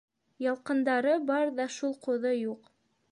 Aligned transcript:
—Ялҡындары 0.45 1.13
бар 1.29 1.51
ҙа 1.59 1.67
шул 1.77 1.93
ҡуҙы 2.07 2.33
юҡ... 2.39 2.73